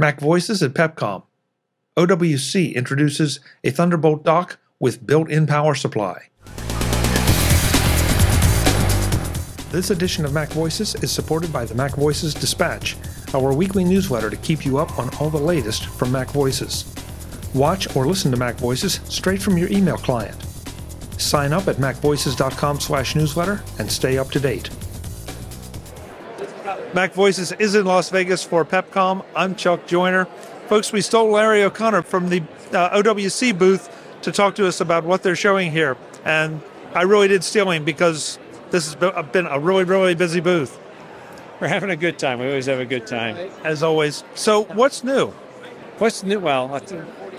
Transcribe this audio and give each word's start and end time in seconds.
Mac 0.00 0.20
Voices 0.20 0.62
at 0.62 0.74
Pepcom. 0.74 1.24
OWC 1.96 2.72
introduces 2.76 3.40
a 3.64 3.70
Thunderbolt 3.70 4.22
dock 4.22 4.60
with 4.78 5.04
built-in 5.04 5.44
power 5.44 5.74
supply. 5.74 6.28
This 9.72 9.90
edition 9.90 10.24
of 10.24 10.32
Mac 10.32 10.50
Voices 10.50 10.94
is 11.02 11.10
supported 11.10 11.52
by 11.52 11.64
the 11.64 11.74
Mac 11.74 11.96
Voices 11.96 12.32
Dispatch, 12.32 12.96
our 13.34 13.52
weekly 13.52 13.82
newsletter 13.82 14.30
to 14.30 14.36
keep 14.36 14.64
you 14.64 14.78
up 14.78 14.96
on 15.00 15.12
all 15.16 15.30
the 15.30 15.36
latest 15.36 15.86
from 15.86 16.12
Mac 16.12 16.30
Voices. 16.30 16.84
Watch 17.52 17.96
or 17.96 18.06
listen 18.06 18.30
to 18.30 18.36
Mac 18.36 18.54
Voices 18.54 19.00
straight 19.08 19.42
from 19.42 19.58
your 19.58 19.68
email 19.72 19.96
client. 19.96 20.40
Sign 21.20 21.52
up 21.52 21.66
at 21.66 21.78
macvoices.com/newsletter 21.78 23.64
and 23.80 23.90
stay 23.90 24.16
up 24.16 24.30
to 24.30 24.38
date. 24.38 24.70
Mac 26.94 27.12
Voices 27.12 27.52
is 27.52 27.74
in 27.74 27.84
Las 27.84 28.08
Vegas 28.08 28.42
for 28.42 28.64
Pepcom. 28.64 29.22
I'm 29.36 29.54
Chuck 29.54 29.86
Joiner. 29.86 30.24
Folks, 30.68 30.90
we 30.90 31.02
stole 31.02 31.30
Larry 31.30 31.62
O'Connor 31.62 32.02
from 32.02 32.30
the 32.30 32.40
uh, 32.72 33.02
OWC 33.02 33.58
booth 33.58 33.94
to 34.22 34.32
talk 34.32 34.54
to 34.54 34.66
us 34.66 34.80
about 34.80 35.04
what 35.04 35.22
they're 35.22 35.36
showing 35.36 35.70
here. 35.70 35.98
And 36.24 36.62
I 36.94 37.02
really 37.02 37.28
did 37.28 37.44
steal 37.44 37.70
him 37.70 37.84
because 37.84 38.38
this 38.70 38.86
has 38.86 38.94
been 39.32 39.46
a 39.46 39.60
really, 39.60 39.84
really 39.84 40.14
busy 40.14 40.40
booth. 40.40 40.78
We're 41.60 41.68
having 41.68 41.90
a 41.90 41.96
good 41.96 42.18
time. 42.18 42.38
We 42.38 42.46
always 42.46 42.66
have 42.66 42.80
a 42.80 42.86
good 42.86 43.06
time. 43.06 43.36
As 43.64 43.82
always. 43.82 44.24
So, 44.34 44.64
what's 44.64 45.04
new? 45.04 45.28
What's 45.98 46.22
new? 46.22 46.38
Well, 46.38 46.68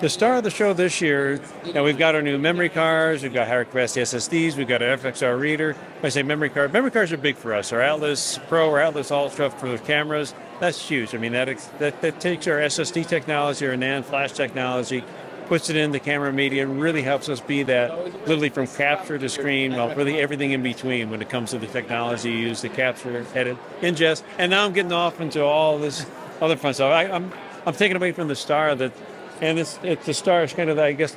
the 0.01 0.09
star 0.09 0.37
of 0.37 0.43
the 0.43 0.49
show 0.49 0.71
this 0.71 1.01
year, 1.01 1.41
you 1.65 1.73
know, 1.73 1.83
we've 1.83 1.97
got 1.97 2.15
our 2.15 2.21
new 2.21 2.37
memory 2.37 2.69
cards, 2.69 3.21
we've 3.21 3.33
got 3.33 3.47
higher 3.47 3.65
capacity 3.65 4.01
SSDs, 4.01 4.55
we've 4.55 4.67
got 4.67 4.81
an 4.81 4.97
FXR 4.97 5.37
reader. 5.37 5.73
When 5.73 6.05
I 6.05 6.09
say 6.09 6.23
memory 6.23 6.49
card, 6.49 6.71
memory 6.71 6.91
cards 6.91 7.11
are 7.11 7.17
big 7.17 7.35
for 7.35 7.53
us. 7.53 7.73
Our 7.73 7.81
Atlas 7.81 8.39
Pro 8.47 8.69
or 8.69 8.79
Atlas 8.79 9.11
Ultra 9.11 9.49
for 9.49 9.69
the 9.69 9.77
cameras, 9.77 10.33
that's 10.61 10.87
huge. 10.87 11.13
I 11.13 11.17
mean, 11.17 11.33
that, 11.33 11.47
that, 11.79 12.01
that 12.01 12.19
takes 12.21 12.47
our 12.47 12.59
SSD 12.59 13.07
technology, 13.07 13.67
our 13.67 13.73
NAND 13.73 14.05
flash 14.05 14.31
technology, 14.31 15.03
puts 15.47 15.69
it 15.69 15.75
in 15.75 15.91
the 15.91 15.99
camera 15.99 16.31
media, 16.31 16.63
and 16.63 16.79
really 16.79 17.01
helps 17.01 17.27
us 17.27 17.41
be 17.41 17.63
that 17.63 17.97
literally 18.19 18.49
from 18.49 18.67
capture 18.67 19.17
to 19.17 19.27
screen, 19.27 19.73
well, 19.73 19.93
really 19.95 20.19
everything 20.19 20.51
in 20.51 20.63
between 20.63 21.09
when 21.09 21.21
it 21.21 21.29
comes 21.29 21.51
to 21.51 21.59
the 21.59 21.67
technology 21.67 22.31
used 22.31 22.61
to 22.61 22.69
capture, 22.69 23.25
edit, 23.35 23.57
ingest. 23.81 24.23
And 24.37 24.51
now 24.51 24.63
I'm 24.63 24.71
getting 24.71 24.93
off 24.93 25.19
into 25.19 25.43
all 25.43 25.77
this 25.77 26.05
other 26.39 26.55
fun 26.55 26.73
stuff. 26.73 26.93
I, 26.93 27.05
I'm, 27.05 27.33
I'm 27.65 27.73
taking 27.73 27.97
away 27.97 28.13
from 28.13 28.29
the 28.29 28.35
star 28.35 28.75
that 28.75 28.93
and 29.41 29.59
it's 29.59 29.79
it's 29.83 30.05
the 30.05 30.13
star 30.13 30.43
is 30.43 30.53
kind 30.53 30.69
of 30.69 30.79
I 30.79 30.93
guess 30.93 31.15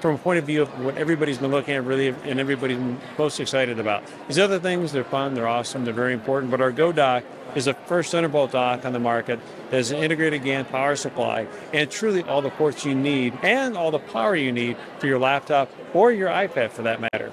from 0.00 0.16
a 0.16 0.18
point 0.18 0.38
of 0.38 0.44
view 0.44 0.62
of 0.62 0.84
what 0.84 0.96
everybody's 0.98 1.38
been 1.38 1.50
looking 1.50 1.74
at 1.74 1.84
really 1.84 2.08
and 2.08 2.38
everybody's 2.38 2.78
most 3.16 3.40
excited 3.40 3.78
about. 3.78 4.02
These 4.28 4.38
other 4.38 4.58
things 4.58 4.92
they're 4.92 5.02
fun, 5.02 5.34
they're 5.34 5.48
awesome, 5.48 5.84
they're 5.84 5.94
very 5.94 6.12
important. 6.12 6.50
But 6.50 6.60
our 6.60 6.72
Go 6.72 6.92
Dock 6.92 7.24
is 7.54 7.66
the 7.66 7.74
first 7.74 8.12
Thunderbolt 8.12 8.52
dock 8.52 8.84
on 8.84 8.92
the 8.92 8.98
market 8.98 9.40
that 9.70 9.76
has 9.76 9.92
an 9.92 10.02
integrated 10.02 10.42
GAN 10.44 10.64
power 10.66 10.96
supply 10.96 11.46
and 11.72 11.90
truly 11.90 12.22
all 12.24 12.42
the 12.42 12.50
ports 12.50 12.84
you 12.84 12.94
need 12.94 13.32
and 13.42 13.76
all 13.76 13.90
the 13.90 13.98
power 13.98 14.36
you 14.36 14.52
need 14.52 14.76
for 14.98 15.06
your 15.06 15.18
laptop 15.18 15.70
or 15.94 16.12
your 16.12 16.28
iPad 16.28 16.70
for 16.70 16.82
that 16.82 17.00
matter. 17.00 17.32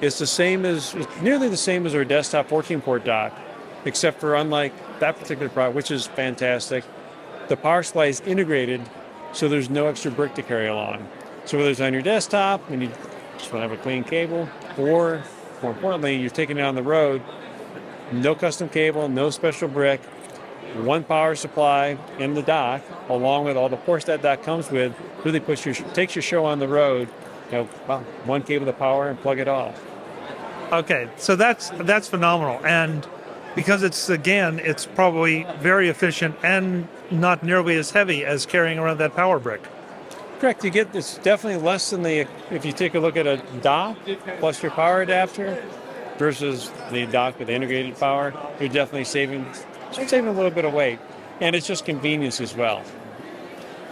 It's 0.00 0.18
the 0.18 0.26
same 0.26 0.64
as 0.64 0.94
it's 0.94 1.20
nearly 1.20 1.48
the 1.48 1.56
same 1.56 1.86
as 1.86 1.94
our 1.94 2.04
desktop 2.04 2.48
14 2.48 2.80
port 2.80 3.04
dock, 3.04 3.32
except 3.84 4.20
for 4.20 4.34
unlike 4.34 4.72
that 4.98 5.18
particular 5.18 5.48
product, 5.48 5.76
which 5.76 5.90
is 5.90 6.06
fantastic, 6.06 6.84
the 7.48 7.56
power 7.56 7.82
supply 7.82 8.06
is 8.06 8.20
integrated 8.20 8.80
so 9.32 9.48
there's 9.48 9.70
no 9.70 9.86
extra 9.86 10.10
brick 10.10 10.34
to 10.34 10.42
carry 10.42 10.68
along. 10.68 11.08
So 11.44 11.58
whether 11.58 11.70
it's 11.70 11.80
on 11.80 11.92
your 11.92 12.02
desktop 12.02 12.68
and 12.70 12.82
you 12.82 12.88
just 13.38 13.52
want 13.52 13.64
to 13.64 13.68
have 13.68 13.72
a 13.72 13.76
clean 13.82 14.04
cable, 14.04 14.48
or 14.78 15.22
more 15.62 15.72
importantly, 15.72 16.16
you're 16.16 16.30
taking 16.30 16.58
it 16.58 16.62
on 16.62 16.74
the 16.74 16.82
road, 16.82 17.22
no 18.12 18.34
custom 18.34 18.68
cable, 18.68 19.08
no 19.08 19.30
special 19.30 19.68
brick, 19.68 20.00
one 20.76 21.02
power 21.04 21.34
supply 21.34 21.98
in 22.18 22.34
the 22.34 22.42
dock, 22.42 22.82
along 23.08 23.44
with 23.44 23.56
all 23.56 23.68
the 23.68 23.76
ports 23.76 24.04
that 24.06 24.22
dock 24.22 24.42
comes 24.42 24.70
with, 24.70 24.94
really 25.24 25.40
puts 25.40 25.64
your 25.64 25.74
takes 25.74 26.14
your 26.14 26.22
show 26.22 26.44
on 26.44 26.58
the 26.58 26.68
road. 26.68 27.08
You 27.50 27.58
know, 27.58 27.68
well, 27.88 28.00
one 28.24 28.42
cable 28.42 28.66
to 28.66 28.72
power 28.72 29.08
and 29.08 29.20
plug 29.20 29.38
it 29.38 29.48
off. 29.48 29.80
Okay, 30.70 31.08
so 31.16 31.34
that's 31.34 31.70
that's 31.70 32.08
phenomenal, 32.08 32.64
and 32.64 33.06
because 33.54 33.82
it's 33.82 34.08
again, 34.08 34.60
it's 34.60 34.86
probably 34.86 35.46
very 35.58 35.88
efficient 35.88 36.36
and 36.42 36.88
not 37.10 37.42
nearly 37.42 37.76
as 37.76 37.90
heavy 37.90 38.24
as 38.24 38.46
carrying 38.46 38.78
around 38.78 38.98
that 38.98 39.14
power 39.14 39.38
brick. 39.38 39.62
Correct. 40.38 40.64
You 40.64 40.70
get 40.70 40.94
it's 40.94 41.18
definitely 41.18 41.62
less 41.62 41.90
than 41.90 42.02
the 42.02 42.26
if 42.50 42.64
you 42.64 42.72
take 42.72 42.94
a 42.94 43.00
look 43.00 43.16
at 43.16 43.26
a 43.26 43.36
dock 43.60 43.98
plus 44.38 44.62
your 44.62 44.72
power 44.72 45.02
adapter 45.02 45.62
versus 46.16 46.70
the 46.90 47.06
dock 47.06 47.38
with 47.38 47.50
integrated 47.50 47.98
power. 47.98 48.32
You're 48.58 48.68
definitely 48.70 49.04
saving 49.04 49.46
saving 49.92 50.28
a 50.28 50.32
little 50.32 50.50
bit 50.50 50.64
of 50.64 50.72
weight, 50.72 50.98
and 51.40 51.54
it's 51.54 51.66
just 51.66 51.84
convenience 51.84 52.40
as 52.40 52.54
well. 52.54 52.82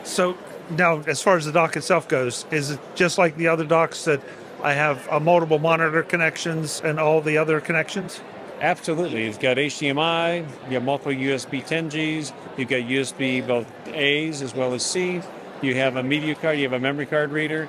So 0.04 0.38
now, 0.70 1.00
as 1.06 1.20
far 1.20 1.36
as 1.36 1.44
the 1.44 1.52
dock 1.52 1.76
itself 1.76 2.08
goes, 2.08 2.46
is 2.50 2.70
it 2.70 2.80
just 2.94 3.18
like 3.18 3.36
the 3.36 3.48
other 3.48 3.64
docks 3.64 4.04
that 4.04 4.20
I 4.62 4.72
have 4.72 5.06
a 5.10 5.20
multiple 5.20 5.58
monitor 5.58 6.02
connections 6.02 6.80
and 6.82 6.98
all 6.98 7.20
the 7.20 7.36
other 7.36 7.60
connections? 7.60 8.20
Absolutely. 8.60 9.24
You've 9.24 9.38
got 9.38 9.56
HDMI, 9.56 10.38
you 10.66 10.74
have 10.74 10.84
multiple 10.84 11.12
USB 11.12 11.62
10Gs, 11.64 12.32
you've 12.56 12.68
got 12.68 12.80
USB 12.80 13.46
both 13.46 13.66
A's 13.88 14.42
as 14.42 14.52
well 14.52 14.74
as 14.74 14.84
C, 14.84 15.20
you 15.62 15.74
have 15.76 15.96
a 15.96 16.02
media 16.02 16.34
card, 16.34 16.58
you 16.58 16.64
have 16.64 16.72
a 16.72 16.80
memory 16.80 17.06
card 17.06 17.30
reader, 17.30 17.68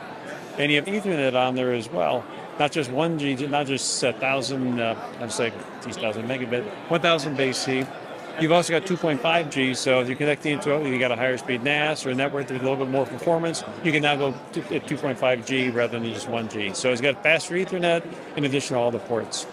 and 0.58 0.72
you 0.72 0.78
have 0.78 0.86
Ethernet 0.86 1.36
on 1.36 1.54
there 1.54 1.74
as 1.74 1.90
well. 1.92 2.26
Not 2.58 2.72
just 2.72 2.90
1G, 2.90 3.50
not 3.50 3.68
just 3.68 4.02
1,000, 4.04 4.80
uh, 4.80 4.96
I'm 5.20 5.30
saying 5.30 5.54
1,000 5.54 6.28
megabit, 6.28 6.66
1,000 6.90 7.38
base 7.38 7.58
C. 7.58 7.86
You've 8.42 8.52
also 8.52 8.78
got 8.78 8.88
2.5G, 8.88 9.76
so 9.76 10.00
if 10.00 10.08
you're 10.08 10.18
connecting 10.18 10.54
into 10.54 10.74
it, 10.74 10.88
you 10.88 10.98
got 10.98 11.12
a 11.12 11.16
higher 11.16 11.38
speed 11.38 11.64
NAS 11.64 12.06
or 12.06 12.12
a 12.12 12.16
network 12.16 12.50
with 12.50 12.62
a 12.62 12.64
little 12.64 12.78
bit 12.78 12.90
more 12.90 13.06
performance, 13.06 13.64
you 13.84 13.92
can 13.92 14.02
now 14.02 14.16
go 14.16 14.34
to 14.54 14.62
2.5G 14.62 15.74
rather 15.74 16.00
than 16.00 16.12
just 16.12 16.28
1G. 16.28 16.76
So 16.76 16.92
it's 16.92 17.02
got 17.02 17.22
faster 17.22 17.54
Ethernet 17.56 18.04
in 18.38 18.46
addition 18.46 18.76
to 18.76 18.80
all 18.80 18.92
the 18.92 19.00
ports. 19.00 19.46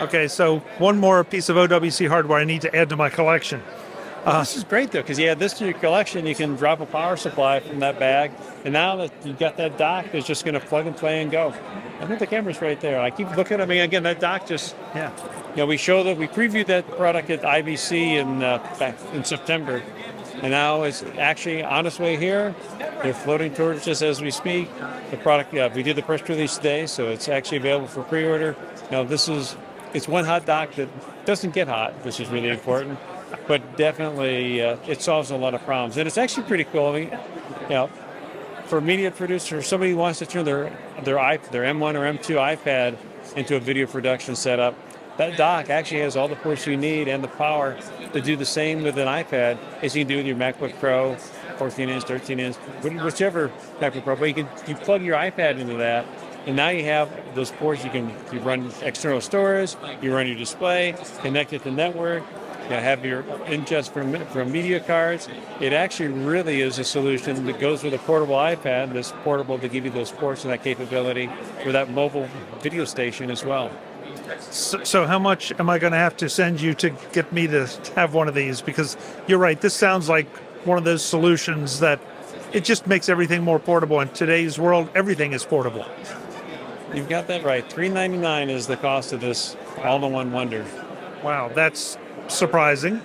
Okay, 0.00 0.28
so 0.28 0.58
one 0.78 0.98
more 0.98 1.22
piece 1.24 1.48
of 1.48 1.56
OWC 1.56 2.08
hardware 2.08 2.38
I 2.38 2.44
need 2.44 2.62
to 2.62 2.74
add 2.74 2.88
to 2.88 2.96
my 2.96 3.08
collection. 3.08 3.62
Uh, 4.24 4.38
this 4.40 4.56
is 4.56 4.62
great 4.62 4.92
though, 4.92 5.02
because 5.02 5.18
you 5.18 5.26
add 5.26 5.40
this 5.40 5.52
to 5.54 5.64
your 5.64 5.74
collection, 5.74 6.26
you 6.26 6.34
can 6.34 6.54
drop 6.54 6.80
a 6.80 6.86
power 6.86 7.16
supply 7.16 7.58
from 7.58 7.80
that 7.80 7.98
bag, 7.98 8.30
and 8.64 8.72
now 8.72 8.94
that 8.94 9.10
you've 9.24 9.38
got 9.38 9.56
that 9.56 9.76
dock, 9.76 10.06
it's 10.12 10.26
just 10.26 10.44
going 10.44 10.54
to 10.54 10.60
plug 10.60 10.86
and 10.86 10.96
play 10.96 11.22
and 11.22 11.30
go. 11.30 11.52
I 12.00 12.06
think 12.06 12.20
the 12.20 12.26
camera's 12.28 12.62
right 12.62 12.80
there. 12.80 13.00
I 13.00 13.10
keep 13.10 13.34
looking 13.36 13.60
at 13.60 13.68
me 13.68 13.80
again. 13.80 14.04
That 14.04 14.20
dock 14.20 14.46
just 14.46 14.76
yeah. 14.94 15.10
You 15.50 15.58
know, 15.58 15.66
we 15.66 15.76
showed 15.76 16.04
that 16.04 16.16
we 16.16 16.28
previewed 16.28 16.66
that 16.66 16.88
product 16.96 17.30
at 17.30 17.42
IBC 17.42 17.92
in 18.16 18.42
uh, 18.42 18.58
back 18.78 18.96
in 19.12 19.24
September, 19.24 19.82
and 20.42 20.50
now 20.50 20.82
it's 20.82 21.04
actually 21.18 21.62
on 21.62 21.86
its 21.86 21.98
way 21.98 22.16
here. 22.16 22.54
They're 23.02 23.14
floating 23.14 23.54
towards 23.54 23.86
us 23.86 24.02
as 24.02 24.20
we 24.20 24.32
speak. 24.32 24.68
The 25.10 25.16
product, 25.16 25.54
yeah, 25.54 25.72
we 25.72 25.82
did 25.84 25.96
the 25.96 26.02
press 26.02 26.28
release 26.28 26.56
today, 26.56 26.86
so 26.86 27.08
it's 27.08 27.28
actually 27.28 27.58
available 27.58 27.86
for 27.86 28.02
pre-order. 28.02 28.56
Now 28.90 29.04
this 29.04 29.28
is 29.28 29.56
it's 29.94 30.08
one 30.08 30.24
hot 30.24 30.44
dock 30.44 30.72
that 30.72 30.88
doesn't 31.24 31.54
get 31.54 31.68
hot, 31.68 31.92
which 32.04 32.18
is 32.18 32.28
really 32.28 32.48
important, 32.48 32.98
but 33.46 33.76
definitely 33.76 34.62
uh, 34.62 34.76
it 34.88 35.00
solves 35.00 35.30
a 35.30 35.36
lot 35.36 35.54
of 35.54 35.62
problems. 35.64 35.96
And 35.96 36.06
it's 36.08 36.18
actually 36.18 36.46
pretty 36.48 36.64
cool. 36.64 36.88
I 36.88 36.92
mean, 36.92 37.10
you 37.62 37.68
know, 37.68 37.86
for 38.64 38.78
a 38.78 38.82
media 38.82 39.10
producer, 39.10 39.62
somebody 39.62 39.94
wants 39.94 40.18
to 40.20 40.26
turn 40.26 40.44
their 40.44 40.76
their 41.04 41.38
their 41.52 41.62
M1 41.62 41.94
or 41.94 42.18
M2 42.18 42.56
iPad 42.56 42.96
into 43.36 43.54
a 43.54 43.60
video 43.60 43.86
production 43.86 44.34
setup, 44.34 44.74
that 45.16 45.36
dock 45.36 45.70
actually 45.70 46.00
has 46.00 46.16
all 46.16 46.28
the 46.28 46.36
ports 46.36 46.66
you 46.66 46.76
need 46.76 47.08
and 47.08 47.22
the 47.22 47.28
power 47.28 47.76
to 48.12 48.20
do 48.20 48.36
the 48.36 48.46
same 48.46 48.82
with 48.82 48.98
an 48.98 49.08
iPad 49.08 49.58
as 49.82 49.94
you 49.94 50.04
can 50.04 50.08
do 50.08 50.16
with 50.16 50.26
your 50.26 50.36
MacBook 50.36 50.78
Pro, 50.78 51.16
14 51.58 51.88
inch, 51.88 52.04
13 52.04 52.40
inch, 52.40 52.56
whichever 52.82 53.48
MacBook 53.80 54.04
Pro. 54.04 54.16
But 54.16 54.24
you 54.26 54.34
can 54.34 54.48
you 54.66 54.74
plug 54.74 55.02
your 55.02 55.16
iPad 55.16 55.58
into 55.58 55.74
that 55.74 56.06
and 56.46 56.56
now 56.56 56.70
you 56.70 56.84
have 56.84 57.10
those 57.34 57.52
ports. 57.52 57.84
You 57.84 57.90
can 57.90 58.14
you 58.32 58.40
run 58.40 58.70
external 58.82 59.20
storage, 59.20 59.76
you 60.00 60.14
run 60.14 60.26
your 60.26 60.36
display, 60.36 60.94
connect 61.20 61.52
it 61.52 61.62
to 61.62 61.70
network, 61.70 62.24
you 62.68 62.76
have 62.76 63.04
your 63.04 63.22
ingest 63.46 63.90
from, 63.90 64.24
from 64.26 64.50
media 64.50 64.80
cards. 64.80 65.28
It 65.60 65.72
actually 65.72 66.08
really 66.08 66.60
is 66.60 66.78
a 66.78 66.84
solution 66.84 67.44
that 67.46 67.60
goes 67.60 67.82
with 67.82 67.94
a 67.94 67.98
portable 67.98 68.36
iPad 68.36 68.92
that's 68.92 69.12
portable 69.24 69.58
to 69.58 69.68
give 69.68 69.84
you 69.84 69.90
those 69.90 70.10
ports 70.10 70.44
and 70.44 70.52
that 70.52 70.62
capability 70.64 71.28
for 71.62 71.72
that 71.72 71.90
mobile 71.90 72.28
video 72.60 72.84
station 72.84 73.30
as 73.30 73.44
well. 73.44 73.70
So, 74.40 74.84
so 74.84 75.06
how 75.06 75.18
much 75.18 75.52
am 75.58 75.68
I 75.70 75.78
going 75.78 75.92
to 75.92 75.98
have 75.98 76.16
to 76.18 76.28
send 76.28 76.60
you 76.60 76.74
to 76.74 76.90
get 77.12 77.32
me 77.32 77.46
to 77.46 77.66
have 77.96 78.14
one 78.14 78.28
of 78.28 78.34
these? 78.34 78.60
Because 78.60 78.96
you're 79.26 79.38
right, 79.38 79.60
this 79.60 79.74
sounds 79.74 80.08
like 80.08 80.28
one 80.66 80.78
of 80.78 80.84
those 80.84 81.04
solutions 81.04 81.80
that 81.80 82.00
it 82.52 82.64
just 82.64 82.86
makes 82.86 83.08
everything 83.08 83.42
more 83.42 83.58
portable. 83.58 84.00
In 84.00 84.08
today's 84.10 84.58
world, 84.58 84.88
everything 84.94 85.32
is 85.32 85.44
portable. 85.44 85.86
You've 86.94 87.08
got 87.08 87.26
that 87.28 87.42
right. 87.42 87.68
Three 87.72 87.88
ninety 87.88 88.18
nine 88.18 88.50
is 88.50 88.66
the 88.66 88.76
cost 88.76 89.12
of 89.12 89.20
this 89.20 89.56
all-in-one 89.82 90.30
wonder. 90.30 90.64
Wow, 91.24 91.50
that's 91.54 91.96
surprising. 92.28 93.00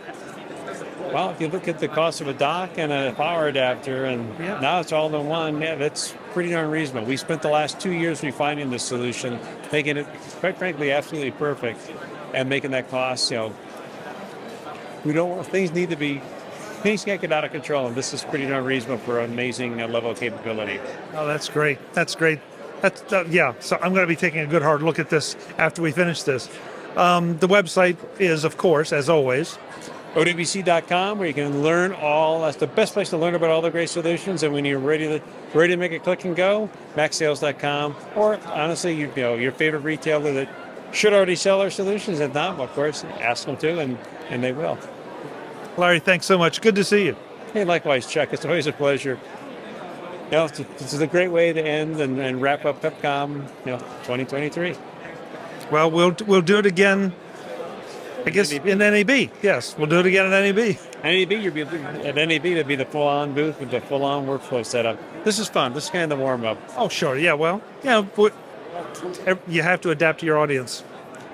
Well, 1.14 1.30
if 1.32 1.42
you 1.42 1.48
look 1.48 1.68
at 1.68 1.80
the 1.80 1.88
cost 1.88 2.22
of 2.22 2.28
a 2.28 2.34
dock 2.34 2.78
and 2.78 2.92
a 2.92 3.14
power 3.14 3.48
adapter, 3.48 4.06
and 4.06 4.28
yeah. 4.40 4.60
now 4.60 4.80
it's 4.80 4.92
all 4.92 5.14
in 5.14 5.28
one, 5.28 5.62
yeah, 5.62 5.76
that's 5.76 6.14
pretty 6.34 6.52
darn 6.52 6.70
reasonable. 6.70 7.08
We 7.08 7.18
spent 7.18 7.42
the 7.42 7.50
last 7.50 7.80
two 7.80 7.92
years 7.92 8.24
refining 8.24 8.70
this 8.70 8.84
solution, 8.84 9.40
making 9.72 9.98
it, 9.98 10.06
quite 10.40 10.58
frankly, 10.58 10.92
absolutely 10.92 11.32
perfect, 11.32 11.80
and 12.34 12.50
making 12.50 12.72
that 12.72 12.90
cost. 12.90 13.32
You 13.32 13.38
know, 13.38 13.56
we 15.06 15.14
don't. 15.14 15.30
Want 15.30 15.48
things 15.48 15.72
need 15.72 15.90
to 15.90 15.96
be 15.96 16.22
things 16.82 17.04
can't 17.04 17.20
get 17.20 17.32
out 17.32 17.44
of 17.44 17.52
control, 17.52 17.88
and 17.88 17.96
this 17.96 18.14
is 18.14 18.24
pretty 18.24 18.46
darn 18.46 18.64
reasonable 18.64 19.00
for 19.00 19.20
an 19.20 19.32
amazing 19.32 19.82
uh, 19.82 19.88
level 19.88 20.12
of 20.12 20.20
capability. 20.20 20.80
Oh, 21.14 21.26
that's 21.26 21.50
great. 21.50 21.80
That's 21.94 22.16
great. 22.16 22.40
That's 22.82 23.02
uh, 23.12 23.26
yeah. 23.30 23.54
So 23.60 23.78
I'm 23.78 23.94
going 23.94 24.04
to 24.04 24.08
be 24.08 24.16
taking 24.16 24.42
a 24.42 24.48
good 24.48 24.62
hard 24.62 24.84
look 24.84 25.00
at 25.00 25.10
this 25.10 25.36
after 25.58 25.82
we 25.82 25.92
finish 25.92 26.24
this. 26.24 26.50
Um, 26.96 27.38
the 27.40 27.48
website 27.48 27.98
is, 28.20 28.44
of 28.44 28.58
course, 28.58 28.92
as 28.92 29.10
always, 29.10 29.58
OWC.com, 30.18 31.20
where 31.20 31.28
you 31.28 31.34
can 31.34 31.62
learn 31.62 31.92
all. 31.92 32.42
That's 32.42 32.58
the 32.58 32.66
best 32.66 32.94
place 32.94 33.12
to 33.12 33.18
learn 33.18 33.36
about 33.36 33.52
all 33.52 33.62
the 33.62 33.70
great 33.70 33.88
solutions. 33.88 34.42
And 34.42 34.52
when 34.52 34.66
you're 34.66 34.80
ready 34.80 35.06
to 35.08 35.22
ready 35.54 35.74
to 35.74 35.78
make 35.78 35.92
a 35.92 36.00
click 36.00 36.26
and 36.26 36.36
go, 36.36 36.72
MacSales.com, 36.96 37.96
or 38.16 38.40
honestly, 38.48 38.96
you, 38.96 39.12
you 39.16 39.22
know 39.22 39.36
your 39.36 39.52
favorite 39.52 39.82
retailer 39.82 40.34
that 40.34 40.50
should 40.92 41.14
already 41.14 41.36
sell 41.36 41.62
our 41.62 41.70
solutions. 41.70 42.20
If 42.20 42.34
not, 42.34 42.60
of 42.60 42.74
course, 42.74 43.04
ask 43.20 43.46
them 43.46 43.58
to, 43.58 43.80
and 43.80 43.96
and 44.30 44.44
they 44.44 44.54
will. 44.54 44.80
Larry, 45.78 46.00
thanks 46.00 46.26
so 46.26 46.36
much. 46.40 46.62
Good 46.62 46.74
to 46.76 46.84
see 46.84 47.06
you. 47.06 47.16
Hey, 47.54 47.64
likewise, 47.64 48.08
Chuck. 48.08 48.34
It's 48.34 48.44
always 48.44 48.66
a 48.66 48.74
pleasure. 48.74 49.20
You 50.26 50.32
know, 50.32 50.48
this 50.48 50.94
is 50.94 51.02
a 51.02 51.08
great 51.08 51.28
way 51.28 51.54
to 51.54 51.62
end 51.62 52.02
and, 52.02 52.20
and 52.20 52.42
wrap 52.42 52.66
up 52.66 52.82
PepCom, 52.82 53.48
you 53.66 53.72
know, 53.74 53.78
2023. 53.78 54.76
Well, 55.72 55.92
we'll 55.92 56.16
we'll 56.26 56.42
do 56.42 56.58
it 56.58 56.66
again. 56.66 57.14
I 58.28 58.30
guess 58.30 58.52
NAB. 58.52 58.68
in 58.68 58.78
NAB. 58.80 59.32
Yes, 59.42 59.78
we'll 59.78 59.88
do 59.88 60.00
it 60.00 60.06
again 60.06 60.32
at 60.32 60.56
NAB. 60.56 60.78
NAB, 61.04 61.32
you'll 61.32 61.54
be 61.54 61.62
at 61.62 62.16
NAB. 62.16 62.46
It'll 62.46 62.64
be 62.64 62.76
the 62.76 62.86
full-on 62.86 63.34
booth 63.34 63.60
with 63.60 63.72
the 63.72 63.82
full-on 63.82 64.26
workflow 64.26 64.66
setup. 64.66 65.00
This 65.24 65.40
is 65.40 65.48
fun. 65.48 65.74
This 65.74 65.86
is 65.86 65.90
kind 65.90 66.12
of 66.12 66.18
the 66.18 66.24
warm-up. 66.24 66.58
Oh, 66.76 66.90
sure. 66.90 67.18
Yeah. 67.18 67.34
Well, 67.34 67.62
yeah. 67.84 68.02
But 68.02 68.34
you 69.48 69.64
have 69.64 69.82
to 69.82 69.92
adapt 69.92 70.20
to 70.20 70.26
your 70.26 70.38
audience. 70.38 70.84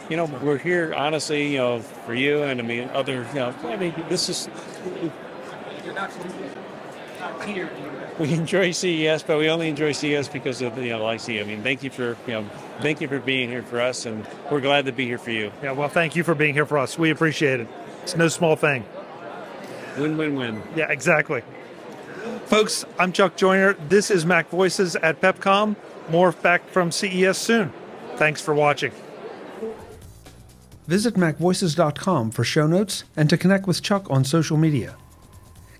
You 0.09 0.17
know, 0.17 0.25
we're 0.25 0.57
here 0.57 0.93
honestly, 0.93 1.53
you 1.53 1.57
know, 1.57 1.79
for 1.79 2.13
you 2.13 2.43
and 2.43 2.59
I 2.59 2.63
mean 2.63 2.89
other. 2.89 3.25
You 3.29 3.39
know, 3.39 3.55
I 3.63 3.77
mean, 3.77 3.93
this 4.09 4.29
is. 4.29 4.49
We 8.19 8.31
enjoy 8.33 8.71
CES, 8.71 9.23
but 9.23 9.39
we 9.39 9.49
only 9.49 9.69
enjoy 9.69 9.91
CES 9.91 10.27
because 10.27 10.61
of 10.61 10.77
you 10.77 10.89
know, 10.89 11.03
like 11.03 11.19
CES. 11.19 11.43
I 11.43 11.47
mean, 11.47 11.63
thank 11.63 11.83
you 11.83 11.89
for 11.89 12.15
you 12.27 12.33
know, 12.33 12.45
thank 12.79 13.01
you 13.01 13.07
for 13.07 13.19
being 13.19 13.49
here 13.49 13.63
for 13.63 13.81
us, 13.81 14.05
and 14.05 14.25
we're 14.51 14.61
glad 14.61 14.85
to 14.85 14.91
be 14.91 15.05
here 15.05 15.17
for 15.17 15.31
you. 15.31 15.51
Yeah. 15.63 15.71
Well, 15.71 15.89
thank 15.89 16.15
you 16.15 16.23
for 16.23 16.35
being 16.35 16.53
here 16.53 16.65
for 16.65 16.77
us. 16.77 16.97
We 16.97 17.09
appreciate 17.09 17.59
it. 17.59 17.67
It's 18.03 18.15
no 18.15 18.27
small 18.27 18.55
thing. 18.55 18.85
Win, 19.97 20.17
win, 20.17 20.35
win. 20.35 20.61
Yeah, 20.75 20.91
exactly. 20.91 21.43
Folks, 22.45 22.85
I'm 22.99 23.11
Chuck 23.11 23.35
Joiner. 23.35 23.73
This 23.73 24.11
is 24.11 24.25
Mac 24.25 24.49
Voices 24.49 24.95
at 24.97 25.21
PepCom. 25.21 25.75
More 26.09 26.31
back 26.31 26.67
from 26.69 26.91
CES 26.91 27.37
soon. 27.37 27.73
Thanks 28.15 28.41
for 28.41 28.53
watching. 28.53 28.91
Visit 30.87 31.15
MacVoices.com 31.15 32.31
for 32.31 32.43
show 32.43 32.67
notes 32.67 33.05
and 33.15 33.29
to 33.29 33.37
connect 33.37 33.67
with 33.67 33.81
Chuck 33.81 34.09
on 34.09 34.23
social 34.25 34.57
media. 34.57 34.97